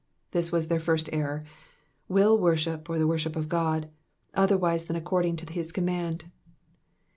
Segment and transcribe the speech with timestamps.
[0.01, 1.45] ''^ This was their first error
[2.09, 3.87] will worship, or the worship of God,
[4.33, 6.25] otherwise than according to his command.